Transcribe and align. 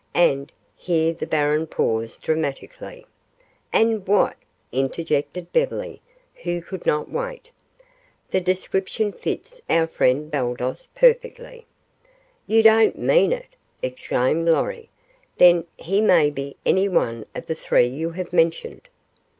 And" 0.15 0.51
here 0.75 1.13
the 1.13 1.27
baron 1.27 1.67
paused 1.67 2.23
dramatically. 2.23 3.05
"And 3.71 4.07
what?" 4.07 4.35
interjected 4.71 5.53
Beverly, 5.53 6.01
who 6.41 6.59
could 6.63 6.87
not 6.87 7.11
wait. 7.11 7.51
"The 8.31 8.41
description 8.41 9.11
fits 9.11 9.61
our 9.69 9.85
friend 9.85 10.31
Baldos 10.31 10.89
perfectly!" 10.95 11.67
"You 12.47 12.63
don't 12.63 12.97
mean 12.97 13.31
it?" 13.31 13.55
exclaimed 13.83 14.47
Lorry. 14.49 14.89
"Then, 15.37 15.67
he 15.77 16.01
may 16.01 16.31
be 16.31 16.57
any 16.65 16.89
one 16.89 17.27
of 17.35 17.45
the 17.45 17.53
three 17.53 17.85
you 17.85 18.09
have 18.09 18.33
mentioned?" 18.33 18.87